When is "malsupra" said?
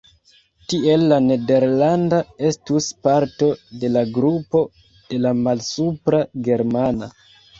5.43-6.23